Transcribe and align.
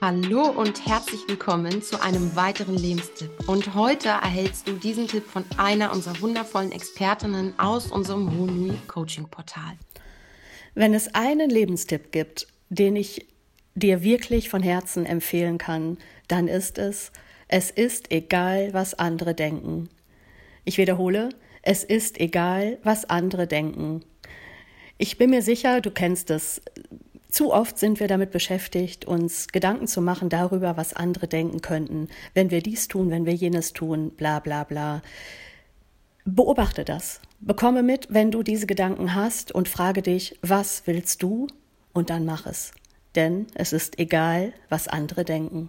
Hallo 0.00 0.42
und 0.50 0.86
herzlich 0.86 1.22
willkommen 1.26 1.82
zu 1.82 2.00
einem 2.00 2.36
weiteren 2.36 2.76
Lebenstipp. 2.76 3.48
Und 3.48 3.74
heute 3.74 4.10
erhältst 4.10 4.68
du 4.68 4.74
diesen 4.74 5.08
Tipp 5.08 5.24
von 5.24 5.44
einer 5.56 5.90
unserer 5.90 6.20
wundervollen 6.20 6.70
Expertinnen 6.70 7.58
aus 7.58 7.90
unserem 7.90 8.30
Honui 8.38 8.78
Coaching 8.86 9.26
Portal. 9.28 9.76
Wenn 10.76 10.94
es 10.94 11.12
einen 11.16 11.50
Lebenstipp 11.50 12.12
gibt, 12.12 12.46
den 12.68 12.94
ich 12.94 13.26
dir 13.74 14.04
wirklich 14.04 14.48
von 14.48 14.62
Herzen 14.62 15.04
empfehlen 15.04 15.58
kann, 15.58 15.98
dann 16.28 16.46
ist 16.46 16.78
es, 16.78 17.10
es 17.48 17.72
ist 17.72 18.12
egal, 18.12 18.72
was 18.74 18.94
andere 18.94 19.34
denken. 19.34 19.88
Ich 20.64 20.78
wiederhole, 20.78 21.30
es 21.62 21.82
ist 21.82 22.20
egal, 22.20 22.78
was 22.84 23.10
andere 23.10 23.48
denken. 23.48 24.04
Ich 24.96 25.18
bin 25.18 25.30
mir 25.30 25.42
sicher, 25.42 25.80
du 25.80 25.90
kennst 25.90 26.30
es. 26.30 26.60
Zu 27.30 27.52
oft 27.52 27.78
sind 27.78 28.00
wir 28.00 28.08
damit 28.08 28.30
beschäftigt, 28.30 29.04
uns 29.04 29.48
Gedanken 29.48 29.86
zu 29.86 30.00
machen 30.00 30.30
darüber, 30.30 30.76
was 30.76 30.94
andere 30.94 31.28
denken 31.28 31.60
könnten, 31.60 32.08
wenn 32.32 32.50
wir 32.50 32.62
dies 32.62 32.88
tun, 32.88 33.10
wenn 33.10 33.26
wir 33.26 33.34
jenes 33.34 33.74
tun, 33.74 34.10
bla 34.10 34.40
bla 34.40 34.64
bla. 34.64 35.02
Beobachte 36.24 36.84
das. 36.84 37.20
Bekomme 37.40 37.82
mit, 37.82 38.08
wenn 38.10 38.30
du 38.30 38.42
diese 38.42 38.66
Gedanken 38.66 39.14
hast 39.14 39.52
und 39.52 39.68
frage 39.68 40.02
dich, 40.02 40.38
was 40.42 40.82
willst 40.86 41.22
du? 41.22 41.46
Und 41.92 42.10
dann 42.10 42.24
mach 42.24 42.46
es. 42.46 42.72
Denn 43.14 43.46
es 43.54 43.72
ist 43.72 43.98
egal, 43.98 44.52
was 44.68 44.88
andere 44.88 45.24
denken. 45.24 45.68